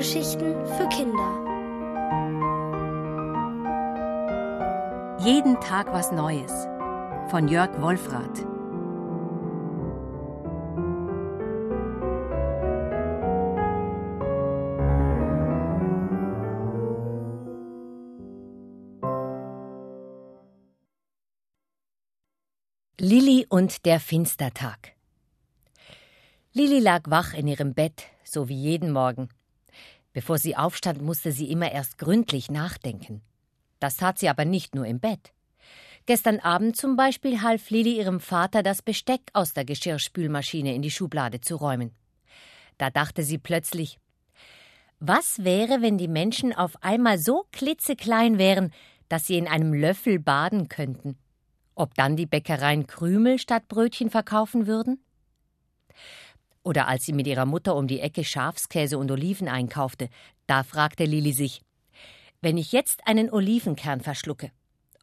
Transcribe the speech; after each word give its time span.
Hörgeschichten 0.00 0.54
für 0.64 0.88
Kinder. 0.88 1.30
Jeden 5.22 5.60
Tag 5.60 5.92
was 5.92 6.10
Neues 6.10 6.50
von 7.28 7.48
Jörg 7.48 7.68
Wolfrath. 7.82 8.46
Lilli 22.98 23.44
und 23.50 23.84
der 23.84 24.00
Finstertag. 24.00 24.94
Lilli 26.54 26.78
lag 26.78 27.02
wach 27.04 27.34
in 27.34 27.46
ihrem 27.46 27.74
Bett, 27.74 28.04
so 28.24 28.48
wie 28.48 28.56
jeden 28.56 28.92
Morgen. 28.92 29.28
Bevor 30.12 30.38
sie 30.38 30.56
aufstand, 30.56 31.02
musste 31.02 31.32
sie 31.32 31.50
immer 31.50 31.70
erst 31.70 31.98
gründlich 31.98 32.50
nachdenken. 32.50 33.22
Das 33.78 33.96
tat 33.96 34.18
sie 34.18 34.28
aber 34.28 34.44
nicht 34.44 34.74
nur 34.74 34.86
im 34.86 35.00
Bett. 35.00 35.32
Gestern 36.06 36.40
Abend 36.40 36.76
zum 36.76 36.96
Beispiel 36.96 37.42
half 37.42 37.70
Lilli 37.70 37.96
ihrem 37.96 38.20
Vater, 38.20 38.62
das 38.62 38.82
Besteck 38.82 39.20
aus 39.32 39.52
der 39.52 39.64
Geschirrspülmaschine 39.64 40.74
in 40.74 40.82
die 40.82 40.90
Schublade 40.90 41.40
zu 41.40 41.56
räumen. 41.56 41.92
Da 42.78 42.90
dachte 42.90 43.22
sie 43.22 43.38
plötzlich, 43.38 43.98
was 44.98 45.44
wäre, 45.44 45.80
wenn 45.80 45.96
die 45.96 46.08
Menschen 46.08 46.52
auf 46.54 46.82
einmal 46.82 47.18
so 47.18 47.46
klitzeklein 47.52 48.38
wären, 48.38 48.72
dass 49.08 49.26
sie 49.26 49.38
in 49.38 49.48
einem 49.48 49.72
Löffel 49.72 50.18
baden 50.18 50.68
könnten? 50.68 51.16
Ob 51.74 51.94
dann 51.94 52.16
die 52.16 52.26
Bäckereien 52.26 52.86
Krümel 52.86 53.38
statt 53.38 53.68
Brötchen 53.68 54.10
verkaufen 54.10 54.66
würden? 54.66 55.02
Oder 56.62 56.88
als 56.88 57.06
sie 57.06 57.12
mit 57.12 57.26
ihrer 57.26 57.46
Mutter 57.46 57.74
um 57.76 57.86
die 57.86 58.00
Ecke 58.00 58.24
Schafskäse 58.24 58.98
und 58.98 59.10
Oliven 59.10 59.48
einkaufte, 59.48 60.08
da 60.46 60.62
fragte 60.62 61.04
Lili 61.04 61.32
sich, 61.32 61.62
wenn 62.42 62.56
ich 62.56 62.72
jetzt 62.72 63.06
einen 63.06 63.30
Olivenkern 63.30 64.00
verschlucke, 64.00 64.50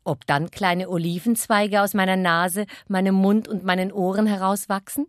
ob 0.03 0.25
dann 0.25 0.50
kleine 0.50 0.89
Olivenzweige 0.89 1.81
aus 1.81 1.94
meiner 1.94 2.16
Nase, 2.16 2.66
meinem 2.88 3.16
Mund 3.16 3.47
und 3.47 3.63
meinen 3.63 3.91
Ohren 3.91 4.25
herauswachsen? 4.25 5.08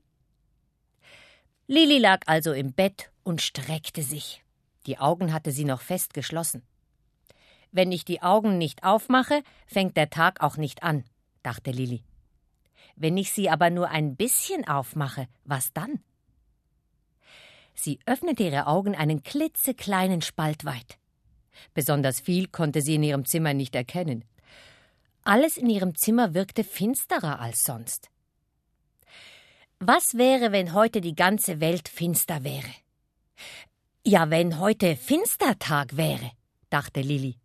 Lili 1.67 1.99
lag 1.99 2.21
also 2.27 2.53
im 2.53 2.73
Bett 2.73 3.11
und 3.23 3.41
streckte 3.41 4.03
sich. 4.03 4.43
Die 4.87 4.99
Augen 4.99 5.33
hatte 5.33 5.53
sie 5.53 5.65
noch 5.65 5.83
fest 5.83 6.15
geschlossen. 6.15 6.63
Wenn 7.71 7.93
ich 7.93 8.05
die 8.05 8.23
Augen 8.23 8.57
nicht 8.57 8.85
aufmache, 8.85 9.43
fängt 9.67 9.97
der 9.97 10.09
Tag 10.09 10.43
auch 10.43 10.57
nicht 10.57 10.83
an, 10.83 11.05
dachte 11.43 11.71
Lili. 11.71 12.03
Wenn 12.97 13.17
ich 13.17 13.33
sie 13.33 13.51
aber 13.51 13.71
nur 13.71 13.91
ein 13.91 14.17
bisschen 14.17 14.67
aufmache, 14.67 15.29
was 15.45 15.73
dann? 15.73 16.01
Sie 17.81 18.01
öffnete 18.07 18.43
ihre 18.43 18.67
Augen 18.67 18.97
einen 18.97 19.23
klitzekleinen 19.23 20.21
Spalt 20.21 20.65
weit. 20.65 20.99
Besonders 21.75 22.19
viel 22.19 22.49
konnte 22.49 22.83
sie 22.83 22.97
in 22.97 23.05
ihrem 23.05 23.25
Zimmer 23.25 23.55
nicht 23.55 23.77
erkennen. 23.77 24.25
Alles 25.23 25.57
in 25.57 25.71
ihrem 25.71 25.95
Zimmer 25.95 26.35
wirkte 26.35 26.65
finsterer 26.65 27.39
als 27.39 27.63
sonst. 27.63 28.11
Was 29.79 30.19
wäre, 30.19 30.51
wenn 30.51 30.73
heute 30.73 31.01
die 31.01 31.15
ganze 31.15 31.61
Welt 31.61 31.89
finster 31.89 32.43
wäre? 32.43 32.67
Ja, 34.05 34.29
wenn 34.29 34.59
heute 34.59 34.97
Finstertag 34.97 35.97
wäre, 35.97 36.33
dachte 36.71 37.01
Lilli. 37.01 37.37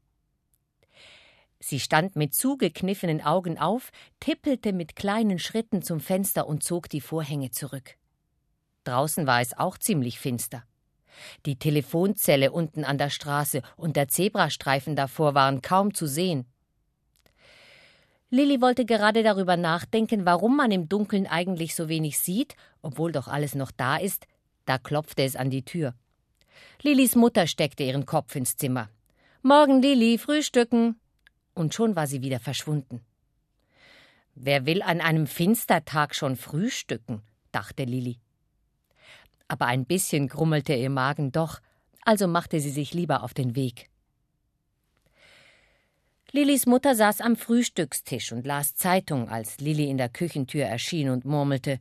Sie 1.60 1.80
stand 1.80 2.16
mit 2.16 2.34
zugekniffenen 2.34 3.22
Augen 3.22 3.60
auf, 3.60 3.92
tippelte 4.20 4.74
mit 4.74 4.96
kleinen 4.96 5.38
Schritten 5.38 5.84
zum 5.84 6.00
Fenster 6.00 6.48
und 6.48 6.64
zog 6.64 6.90
die 6.90 7.02
Vorhänge 7.02 7.52
zurück. 7.52 7.98
Draußen 8.84 9.28
war 9.28 9.42
es 9.42 9.58
auch 9.58 9.78
ziemlich 9.78 10.20
finster. 10.20 10.64
Die 11.46 11.58
Telefonzelle 11.58 12.52
unten 12.52 12.84
an 12.84 12.98
der 12.98 13.10
Straße 13.10 13.62
und 13.78 13.96
der 13.96 14.08
Zebrastreifen 14.08 14.96
davor 14.96 15.36
waren 15.36 15.62
kaum 15.62 15.94
zu 15.94 16.08
sehen. 16.08 16.46
Lilli 18.30 18.62
wollte 18.62 18.86
gerade 18.86 19.22
darüber 19.22 19.58
nachdenken, 19.58 20.26
warum 20.26 20.58
man 20.58 20.72
im 20.72 20.90
Dunkeln 20.90 21.28
eigentlich 21.28 21.76
so 21.76 21.88
wenig 21.88 22.18
sieht, 22.18 22.56
obwohl 22.82 23.12
doch 23.12 23.28
alles 23.28 23.54
noch 23.54 23.72
da 23.72 23.98
ist. 23.98 24.26
Da 24.66 24.80
klopfte 24.80 25.24
es 25.24 25.36
an 25.36 25.52
die 25.52 25.64
Tür. 25.64 25.94
Lillis 26.82 27.16
Mutter 27.16 27.46
steckte 27.46 27.84
ihren 27.84 28.06
Kopf 28.06 28.36
ins 28.36 28.58
Zimmer. 28.58 28.90
Morgen, 29.44 29.82
Lilli, 29.82 30.18
frühstücken. 30.18 31.00
Und 31.54 31.76
schon 31.76 31.96
war 31.96 32.08
sie 32.08 32.24
wieder 32.24 32.40
verschwunden. 32.40 33.02
Wer 34.34 34.66
will 34.66 34.82
an 34.82 35.00
einem 35.00 35.28
Finstertag 35.28 36.16
schon 36.16 36.36
frühstücken? 36.36 37.22
dachte 37.52 37.84
Lilli 37.84 38.20
aber 39.54 39.68
ein 39.68 39.86
bisschen 39.86 40.28
grummelte 40.28 40.74
ihr 40.74 40.90
Magen 40.90 41.32
doch, 41.32 41.62
also 42.02 42.28
machte 42.28 42.60
sie 42.60 42.72
sich 42.72 42.96
lieber 42.96 43.22
auf 43.22 43.36
den 43.36 43.56
Weg. 43.56 43.90
Lillis 46.32 46.66
Mutter 46.66 46.96
saß 46.96 47.22
am 47.22 47.36
Frühstückstisch 47.36 48.32
und 48.32 48.48
las 48.48 48.74
Zeitung, 48.74 49.30
als 49.30 49.60
Lilli 49.60 49.88
in 49.92 50.00
der 50.00 50.10
Küchentür 50.10 50.66
erschien 50.66 51.10
und 51.10 51.24
murmelte 51.24 51.80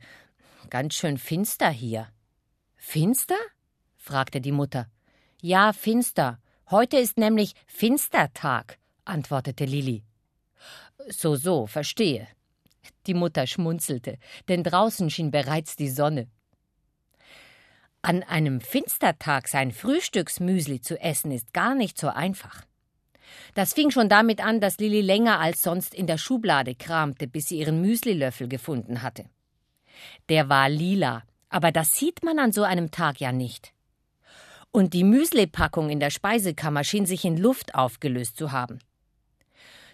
Ganz 0.69 0.95
schön 0.95 1.17
finster 1.17 1.71
hier. 1.71 2.09
Finster? 2.77 3.39
fragte 3.97 4.43
die 4.43 4.53
Mutter. 4.53 4.91
Ja, 5.41 5.73
finster. 5.73 6.39
Heute 6.71 6.99
ist 6.99 7.17
nämlich 7.17 7.55
Finstertag, 7.67 8.79
antwortete 9.07 9.65
Lilli. 9.65 10.05
So, 11.09 11.37
so, 11.37 11.67
verstehe. 11.67 12.29
Die 13.07 13.15
Mutter 13.15 13.47
schmunzelte, 13.47 14.19
denn 14.49 14.63
draußen 14.63 15.09
schien 15.09 15.31
bereits 15.31 15.75
die 15.77 15.89
Sonne. 15.89 16.29
An 18.05 18.25
einem 18.25 18.61
Finstertag 18.61 19.47
sein 19.47 19.71
Frühstücksmüsli 19.71 20.81
zu 20.81 21.01
essen 21.01 21.31
ist 21.31 21.55
gar 21.55 21.77
nicht 21.77 21.97
so 21.97 22.09
einfach. 22.09 22.65
Das 23.55 23.75
fing 23.75 23.93
schon 23.93 24.09
damit 24.09 24.45
an, 24.45 24.61
dass 24.61 24.79
Lilli 24.79 25.03
länger 25.03 25.39
als 25.39 25.63
sonst 25.63 25.95
in 25.95 26.09
der 26.09 26.19
Schublade 26.19 26.75
kramte, 26.75 27.29
bis 27.29 27.47
sie 27.47 27.59
ihren 27.59 27.81
Müslilöffel 27.81 28.49
gefunden 28.49 29.03
hatte. 29.03 29.27
Der 30.29 30.49
war 30.49 30.69
lila, 30.69 31.23
aber 31.49 31.71
das 31.71 31.95
sieht 31.95 32.25
man 32.25 32.41
an 32.41 32.51
so 32.51 32.65
einem 32.65 32.91
Tag 32.91 33.21
ja 33.21 33.31
nicht. 33.31 33.73
Und 34.73 34.95
die 34.95 35.05
Müslipackung 35.05 35.89
in 35.89 36.01
der 36.01 36.11
Speisekammer 36.11 36.83
schien 36.83 37.07
sich 37.07 37.25
in 37.25 37.37
Luft 37.37 37.77
aufgelöst 37.77 38.37
zu 38.37 38.51
haben. 38.51 38.81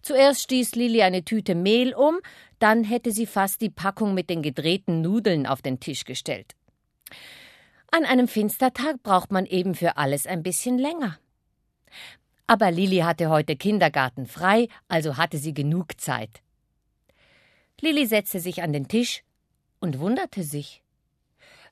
Zuerst 0.00 0.42
stieß 0.44 0.76
Lilli 0.76 1.02
eine 1.02 1.26
Tüte 1.26 1.54
Mehl 1.54 1.92
um, 1.92 2.20
dann 2.58 2.84
hätte 2.84 3.12
sie 3.12 3.26
fast 3.26 3.60
die 3.60 3.70
Packung 3.70 4.14
mit 4.14 4.30
den 4.30 4.40
gedrehten 4.40 5.02
Nudeln 5.02 5.46
auf 5.46 5.60
den 5.60 5.78
Tisch 5.78 6.04
gestellt. 6.04 6.54
An 7.90 8.04
einem 8.04 8.28
Finstertag 8.28 9.02
braucht 9.02 9.32
man 9.32 9.46
eben 9.46 9.74
für 9.74 9.96
alles 9.96 10.26
ein 10.26 10.42
bisschen 10.42 10.78
länger. 10.78 11.18
Aber 12.46 12.70
Lilli 12.70 12.98
hatte 12.98 13.30
heute 13.30 13.56
Kindergarten 13.56 14.26
frei, 14.26 14.68
also 14.88 15.16
hatte 15.16 15.38
sie 15.38 15.54
genug 15.54 16.00
Zeit. 16.00 16.42
Lilli 17.80 18.06
setzte 18.06 18.40
sich 18.40 18.62
an 18.62 18.72
den 18.72 18.88
Tisch 18.88 19.22
und 19.80 19.98
wunderte 19.98 20.42
sich. 20.42 20.82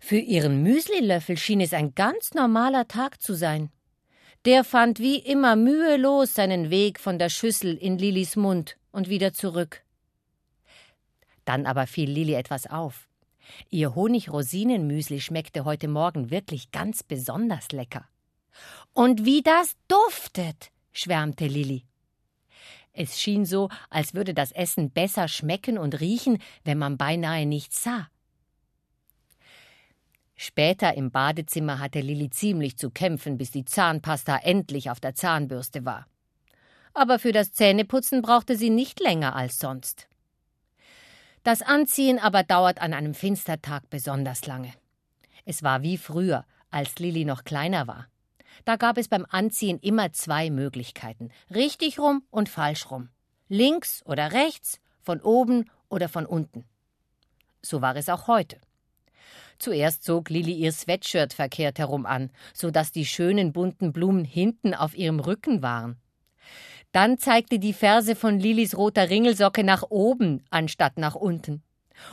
Für 0.01 0.19
ihren 0.19 0.63
Müslilöffel 0.63 1.37
schien 1.37 1.61
es 1.61 1.73
ein 1.73 1.95
ganz 1.95 2.35
normaler 2.35 2.89
Tag 2.89 3.21
zu 3.21 3.35
sein. 3.35 3.71
Der 4.45 4.65
fand 4.65 5.01
wie 5.01 5.19
immer 5.19 5.57
mühelos 5.57 6.35
seinen 6.35 6.71
Weg 6.71 7.01
von 7.01 7.19
der 7.19 7.31
Schüssel 7.31 7.77
in 7.77 7.99
Lillis 7.99 8.37
Mund 8.37 8.77
und 8.93 9.09
wieder 9.09 9.33
zurück. 9.33 9.83
Dann 11.45 11.67
aber 11.67 11.87
fiel 11.87 12.11
Lilli 12.11 12.35
etwas 12.35 12.67
auf. 12.67 13.09
Ihr 13.71 13.95
Honig-Rosinen-Müsli 13.95 15.21
schmeckte 15.21 15.65
heute 15.65 15.89
Morgen 15.89 16.31
wirklich 16.31 16.71
ganz 16.71 17.03
besonders 17.03 17.73
lecker. 17.73 18.07
Und 18.93 19.25
wie 19.25 19.43
das 19.43 19.77
duftet, 19.89 20.71
schwärmte 20.93 21.47
Lilli. 21.47 21.85
Es 22.93 23.21
schien 23.21 23.45
so, 23.45 23.69
als 23.91 24.15
würde 24.15 24.33
das 24.33 24.53
Essen 24.53 24.91
besser 24.91 25.29
schmecken 25.29 25.77
und 25.77 26.01
riechen, 26.01 26.39
wenn 26.65 26.79
man 26.79 26.97
beinahe 26.97 27.45
nichts 27.45 27.83
sah. 27.83 28.09
Später 30.35 30.95
im 30.95 31.11
Badezimmer 31.11 31.79
hatte 31.79 32.01
Lilli 32.01 32.31
ziemlich 32.31 32.77
zu 32.77 32.91
kämpfen, 32.91 33.39
bis 33.39 33.51
die 33.51 33.65
Zahnpasta 33.65 34.37
endlich 34.39 34.91
auf 34.91 35.01
der 35.01 35.15
Zahnbürste 35.15 35.85
war. 35.85 36.07
Aber 36.95 37.19
für 37.19 37.33
das 37.33 37.53
Zähneputzen 37.53 38.23
brauchte 38.23 38.57
sie 38.57 38.71
nicht 38.71 39.01
länger 39.01 39.37
als 39.37 39.59
sonst. 39.59 40.09
Das 41.47 41.63
Anziehen 41.63 42.19
aber 42.19 42.43
dauert 42.43 42.83
an 42.83 42.93
einem 42.93 43.15
Finstertag 43.15 43.89
besonders 43.89 44.47
lange. 44.47 44.73
Es 45.45 45.63
war 45.63 45.83
wie 45.83 45.97
früher, 45.97 46.45
als 46.73 46.99
Lilli 46.99 47.25
noch 47.25 47.45
kleiner 47.45 47.87
war. 47.87 48.09
Da 48.65 48.75
gab 48.75 48.99
es 48.99 49.07
beim 49.07 49.25
Anziehen 49.29 49.79
immer 49.79 50.13
zwei 50.13 50.51
Möglichkeiten: 50.51 51.31
richtig 51.55 52.01
rum 52.01 52.25
und 52.31 52.49
falsch 52.49 52.91
rum. 52.91 53.11
Links 53.49 54.03
oder 54.07 54.33
rechts, 54.33 54.81
von 55.03 55.21
oben 55.21 55.71
oder 55.89 56.09
von 56.09 56.27
unten. 56.27 56.65
So 57.63 57.81
war 57.81 57.95
es 57.95 58.09
auch 58.09 58.27
heute. 58.27 58.61
Zuerst 59.61 60.03
zog 60.03 60.31
Lilli 60.31 60.55
ihr 60.55 60.73
Sweatshirt 60.73 61.33
verkehrt 61.33 61.79
herum 61.79 62.07
an, 62.07 62.31
so 62.55 62.73
dass 62.73 62.91
die 62.91 63.07
schönen 63.07 63.53
bunten 63.53 63.93
Blumen 63.93 64.25
hinten 64.25 64.75
auf 64.75 64.97
ihrem 64.97 65.21
Rücken 65.21 65.63
waren. 65.63 65.97
Dann 66.97 67.19
zeigte 67.19 67.59
die 67.59 67.75
Ferse 67.75 68.17
von 68.17 68.41
Lilis 68.41 68.75
roter 68.75 69.11
Ringelsocke 69.11 69.63
nach 69.65 69.83
oben 69.91 70.43
anstatt 70.49 70.97
nach 70.97 71.15
unten. 71.15 71.63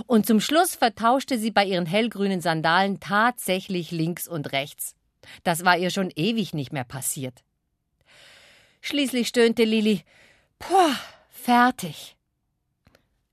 Und 0.07 0.25
zum 0.25 0.41
Schluss 0.41 0.75
vertauschte 0.75 1.39
sie 1.39 1.51
bei 1.51 1.63
ihren 1.63 1.85
hellgrünen 1.85 2.41
Sandalen 2.41 2.99
tatsächlich 2.99 3.91
links 3.91 4.27
und 4.27 4.51
rechts. 4.51 4.97
Das 5.45 5.63
war 5.63 5.77
ihr 5.77 5.89
schon 5.89 6.11
ewig 6.13 6.53
nicht 6.53 6.73
mehr 6.73 6.83
passiert. 6.83 7.45
Schließlich 8.81 9.29
stöhnte 9.29 9.63
Lilli: 9.63 10.03
Puh, 10.59 10.95
fertig. 11.29 12.17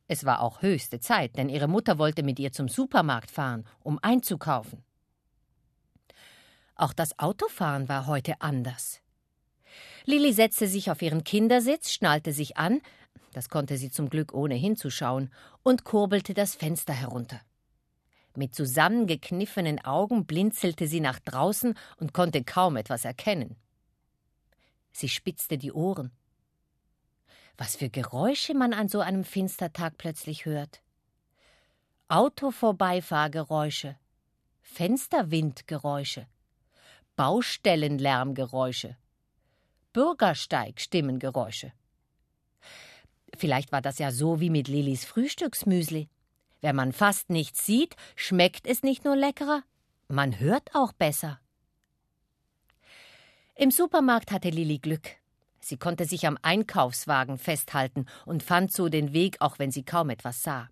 Es 0.06 0.24
war 0.24 0.42
auch 0.42 0.62
höchste 0.62 1.00
Zeit, 1.00 1.36
denn 1.36 1.48
ihre 1.48 1.66
Mutter 1.66 1.98
wollte 1.98 2.22
mit 2.22 2.38
ihr 2.38 2.52
zum 2.52 2.68
Supermarkt 2.68 3.32
fahren, 3.32 3.66
um 3.80 3.98
einzukaufen. 4.02 4.84
Auch 6.76 6.92
das 6.92 7.18
Autofahren 7.18 7.88
war 7.88 8.06
heute 8.06 8.40
anders. 8.40 9.00
Lilli 10.10 10.32
setzte 10.32 10.66
sich 10.66 10.90
auf 10.90 11.02
ihren 11.02 11.22
Kindersitz, 11.22 11.92
schnallte 11.92 12.32
sich 12.32 12.56
an, 12.56 12.80
das 13.32 13.48
konnte 13.48 13.76
sie 13.76 13.92
zum 13.92 14.10
Glück 14.10 14.34
ohne 14.34 14.56
hinzuschauen, 14.56 15.32
und 15.62 15.84
kurbelte 15.84 16.34
das 16.34 16.56
Fenster 16.56 16.92
herunter. 16.92 17.40
Mit 18.34 18.52
zusammengekniffenen 18.52 19.84
Augen 19.84 20.26
blinzelte 20.26 20.88
sie 20.88 20.98
nach 20.98 21.20
draußen 21.20 21.74
und 21.98 22.12
konnte 22.12 22.42
kaum 22.42 22.76
etwas 22.76 23.04
erkennen. 23.04 23.54
Sie 24.90 25.08
spitzte 25.08 25.58
die 25.58 25.70
Ohren. 25.70 26.10
Was 27.56 27.76
für 27.76 27.88
Geräusche 27.88 28.54
man 28.54 28.72
an 28.72 28.88
so 28.88 28.98
einem 28.98 29.22
Finstertag 29.22 29.96
plötzlich 29.96 30.44
hört. 30.44 30.82
Autovorbeifahrgeräusche, 32.08 33.96
Fensterwindgeräusche, 34.62 36.26
Baustellenlärmgeräusche, 37.14 38.96
Bürgersteigstimmengeräusche. 39.92 41.72
Vielleicht 43.36 43.72
war 43.72 43.82
das 43.82 43.98
ja 43.98 44.10
so 44.12 44.40
wie 44.40 44.50
mit 44.50 44.68
Lilis 44.68 45.04
Frühstücksmüsli. 45.04 46.08
Wenn 46.60 46.76
man 46.76 46.92
fast 46.92 47.30
nichts 47.30 47.64
sieht, 47.64 47.96
schmeckt 48.16 48.66
es 48.66 48.82
nicht 48.82 49.04
nur 49.04 49.16
leckerer, 49.16 49.62
man 50.08 50.40
hört 50.40 50.74
auch 50.74 50.92
besser. 50.92 51.40
Im 53.54 53.70
Supermarkt 53.70 54.32
hatte 54.32 54.50
Lili 54.50 54.78
Glück. 54.78 55.08
Sie 55.60 55.76
konnte 55.76 56.04
sich 56.04 56.26
am 56.26 56.38
Einkaufswagen 56.42 57.38
festhalten 57.38 58.06
und 58.26 58.42
fand 58.42 58.72
so 58.72 58.88
den 58.88 59.12
Weg, 59.12 59.36
auch 59.40 59.58
wenn 59.58 59.70
sie 59.70 59.84
kaum 59.84 60.10
etwas 60.10 60.42
sah. 60.42 60.68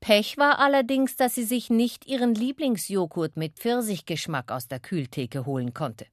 Pech 0.00 0.38
war 0.38 0.58
allerdings, 0.58 1.16
dass 1.16 1.34
sie 1.34 1.44
sich 1.44 1.70
nicht 1.70 2.06
ihren 2.06 2.34
Lieblingsjoghurt 2.34 3.36
mit 3.36 3.58
Pfirsichgeschmack 3.58 4.50
aus 4.50 4.66
der 4.66 4.80
Kühltheke 4.80 5.46
holen 5.46 5.72
konnte. 5.72 6.06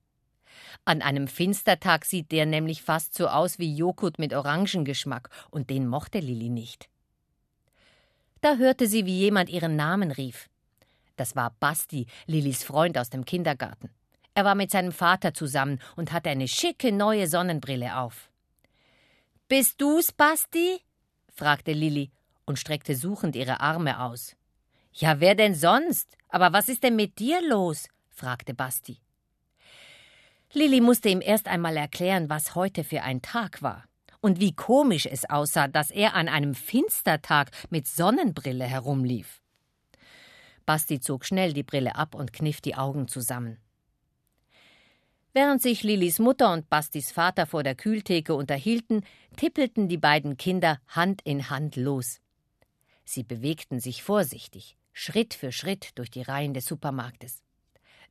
An 0.85 1.01
einem 1.01 1.27
Finstertag 1.27 2.05
sieht 2.05 2.31
der 2.31 2.45
nämlich 2.45 2.81
fast 2.81 3.13
so 3.13 3.27
aus 3.27 3.59
wie 3.59 3.75
Joghurt 3.75 4.19
mit 4.19 4.33
Orangengeschmack, 4.33 5.29
und 5.51 5.69
den 5.69 5.87
mochte 5.87 6.19
Lilli 6.19 6.49
nicht. 6.49 6.89
Da 8.41 8.57
hörte 8.57 8.87
sie, 8.87 9.05
wie 9.05 9.19
jemand 9.19 9.49
ihren 9.49 9.75
Namen 9.75 10.11
rief. 10.11 10.49
Das 11.15 11.35
war 11.35 11.55
Basti, 11.59 12.07
Lillis 12.25 12.63
Freund 12.63 12.97
aus 12.97 13.09
dem 13.09 13.25
Kindergarten. 13.25 13.89
Er 14.33 14.45
war 14.45 14.55
mit 14.55 14.71
seinem 14.71 14.91
Vater 14.91 15.33
zusammen 15.33 15.79
und 15.95 16.11
hatte 16.11 16.29
eine 16.29 16.47
schicke 16.47 16.91
neue 16.91 17.27
Sonnenbrille 17.27 17.97
auf. 17.97 18.29
Bist 19.47 19.79
du's, 19.79 20.11
Basti? 20.11 20.81
fragte 21.31 21.71
Lilli 21.71 22.11
und 22.45 22.59
streckte 22.59 22.95
suchend 22.95 23.35
ihre 23.35 23.59
Arme 23.59 24.01
aus. 24.01 24.35
Ja, 24.93 25.19
wer 25.19 25.35
denn 25.35 25.55
sonst? 25.55 26.17
Aber 26.29 26.53
was 26.53 26.69
ist 26.69 26.83
denn 26.83 26.95
mit 26.95 27.19
dir 27.19 27.41
los? 27.47 27.87
fragte 28.09 28.53
Basti. 28.53 28.97
Lilli 30.53 30.81
musste 30.81 31.09
ihm 31.09 31.21
erst 31.21 31.47
einmal 31.47 31.75
erklären, 31.77 32.29
was 32.29 32.53
heute 32.53 32.83
für 32.83 33.01
ein 33.01 33.21
Tag 33.21 33.63
war 33.63 33.85
und 34.21 34.39
wie 34.39 34.53
komisch 34.55 35.07
es 35.07 35.27
aussah, 35.29 35.67
dass 35.67 35.89
er 35.89 36.13
an 36.13 36.29
einem 36.29 36.53
Finstertag 36.53 37.49
mit 37.71 37.87
Sonnenbrille 37.87 38.65
herumlief. 38.65 39.41
Basti 40.65 40.99
zog 41.01 41.25
schnell 41.25 41.53
die 41.53 41.63
Brille 41.63 41.95
ab 41.95 42.15
und 42.15 42.31
kniff 42.31 42.61
die 42.61 42.75
Augen 42.75 43.07
zusammen. 43.07 43.57
Während 45.33 45.63
sich 45.63 45.81
Lillis 45.81 46.19
Mutter 46.19 46.53
und 46.53 46.69
Bastis 46.69 47.11
Vater 47.11 47.47
vor 47.47 47.63
der 47.63 47.73
Kühltheke 47.73 48.35
unterhielten, 48.35 49.03
tippelten 49.35 49.87
die 49.89 49.97
beiden 49.97 50.37
Kinder 50.37 50.79
Hand 50.87 51.23
in 51.23 51.49
Hand 51.49 51.75
los. 51.75 52.21
Sie 53.03 53.23
bewegten 53.23 53.79
sich 53.79 54.03
vorsichtig, 54.03 54.77
Schritt 54.93 55.33
für 55.33 55.51
Schritt 55.51 55.97
durch 55.97 56.11
die 56.11 56.21
Reihen 56.21 56.53
des 56.53 56.65
Supermarktes. 56.65 57.42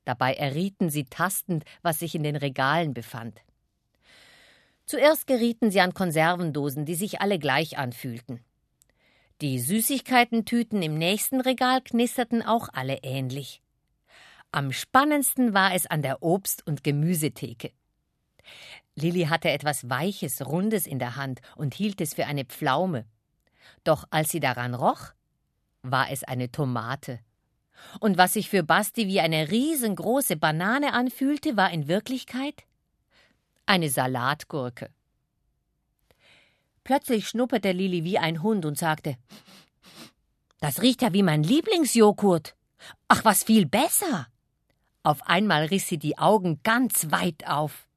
Dabei 0.04 0.34
errieten 0.34 0.90
sie 0.90 1.04
tastend, 1.04 1.64
was 1.82 2.00
sich 2.00 2.14
in 2.14 2.22
den 2.22 2.36
Regalen 2.36 2.94
befand. 2.94 3.40
Zuerst 4.84 5.26
gerieten 5.26 5.70
sie 5.70 5.80
an 5.80 5.94
Konservendosen, 5.94 6.84
die 6.84 6.96
sich 6.96 7.20
alle 7.20 7.38
gleich 7.38 7.78
anfühlten. 7.78 8.40
Die 9.40 9.58
Süßigkeitentüten 9.58 10.82
im 10.82 10.98
nächsten 10.98 11.40
Regal 11.40 11.80
knisterten 11.82 12.42
auch 12.42 12.68
alle 12.72 12.98
ähnlich. 13.02 13.62
Am 14.50 14.72
spannendsten 14.72 15.54
war 15.54 15.74
es 15.74 15.86
an 15.86 16.02
der 16.02 16.22
Obst- 16.22 16.66
und 16.66 16.84
Gemüsetheke. 16.84 17.72
Lilli 18.94 19.24
hatte 19.24 19.50
etwas 19.50 19.88
Weiches, 19.88 20.44
Rundes 20.44 20.86
in 20.86 20.98
der 20.98 21.16
Hand 21.16 21.40
und 21.56 21.74
hielt 21.74 22.00
es 22.00 22.14
für 22.14 22.26
eine 22.26 22.44
Pflaume. 22.44 23.06
Doch 23.84 24.04
als 24.10 24.30
sie 24.30 24.40
daran 24.40 24.74
roch, 24.74 25.12
war 25.82 26.10
es 26.10 26.22
eine 26.22 26.52
Tomate 26.52 27.20
und 28.00 28.18
was 28.18 28.34
sich 28.34 28.48
für 28.48 28.62
Basti 28.62 29.06
wie 29.06 29.20
eine 29.20 29.50
riesengroße 29.50 30.36
Banane 30.36 30.92
anfühlte, 30.92 31.56
war 31.56 31.70
in 31.70 31.88
Wirklichkeit 31.88 32.64
eine 33.66 33.88
Salatgurke. 33.88 34.90
Plötzlich 36.84 37.28
schnupperte 37.28 37.72
Lili 37.72 38.04
wie 38.04 38.18
ein 38.18 38.42
Hund 38.42 38.64
und 38.64 38.76
sagte: 38.76 39.16
Das 40.60 40.82
riecht 40.82 41.02
ja 41.02 41.12
wie 41.12 41.22
mein 41.22 41.42
Lieblingsjoghurt. 41.42 42.56
Ach, 43.08 43.24
was 43.24 43.44
viel 43.44 43.66
besser! 43.66 44.26
Auf 45.04 45.26
einmal 45.26 45.66
riss 45.66 45.88
sie 45.88 45.98
die 45.98 46.18
Augen 46.18 46.60
ganz 46.62 47.10
weit 47.10 47.46
auf. 47.46 47.88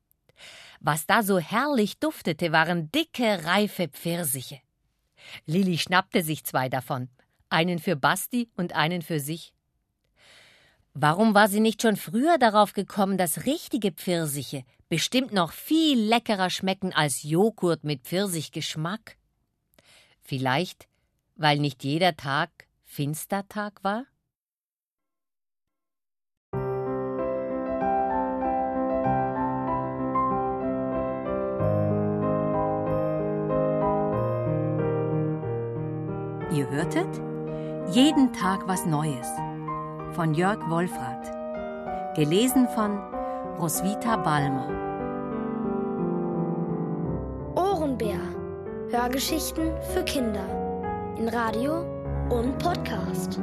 Was 0.80 1.06
da 1.06 1.24
so 1.24 1.40
herrlich 1.40 2.00
duftete, 2.00 2.52
waren 2.52 2.92
dicke, 2.92 3.46
reife 3.46 3.88
Pfirsiche. 3.88 4.60
Lili 5.46 5.78
schnappte 5.78 6.24
sich 6.24 6.44
zwei 6.46 6.70
davon, 6.70 7.10
einen 7.50 7.80
für 7.80 7.96
Basti 7.96 8.50
und 8.56 8.74
einen 8.74 9.02
für 9.02 9.20
sich. 9.20 9.54
Warum 10.97 11.33
war 11.33 11.50
sie 11.50 11.59
nicht 11.59 11.81
schon 11.81 11.97
früher 11.97 12.38
darauf 12.38 12.71
gekommen, 12.71 13.18
dass 13.18 13.45
richtige 13.45 13.92
Pfirsiche 13.92 14.63
bestimmt 14.88 15.33
noch 15.33 15.51
viel 15.51 16.00
leckerer 16.00 16.50
schmecken 16.50 16.94
als 16.94 17.24
Joghurt 17.24 17.83
mit 17.83 18.03
Pfirsichgeschmack? 18.03 19.18
Vielleicht, 20.21 20.87
weil 21.35 21.59
nicht 21.59 21.83
jeder 21.83 22.16
Tag 22.16 22.49
Finstertag 22.85 23.83
war? 23.83 24.06
Ihr 36.54 36.69
hörtet 36.69 37.14
jeden 37.94 38.31
Tag 38.31 38.66
was 38.66 38.85
Neues 38.85 39.28
von 40.16 40.34
Jörg 40.34 40.60
Wolfrath. 40.69 42.16
Gelesen 42.16 42.69
von 42.69 42.98
Roswitha 43.60 44.16
Balmer. 44.16 44.69
Ohrenbär. 47.56 48.19
Hörgeschichten 48.92 49.72
für 49.94 50.04
Kinder. 50.04 50.45
In 51.18 51.28
Radio 51.28 51.81
und 52.30 52.57
Podcast. 52.60 53.42